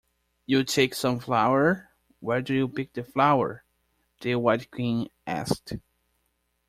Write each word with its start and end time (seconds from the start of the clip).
‘You 0.47 0.63
take 0.63 0.95
some 0.95 1.19
flour—’ 1.19 1.89
‘Where 2.21 2.41
do 2.41 2.55
you 2.55 2.67
pick 2.67 2.91
the 2.93 3.03
flower?’ 3.03 3.63
the 4.21 4.33
White 4.37 4.71
Queen 4.71 5.09
asked. 5.27 5.73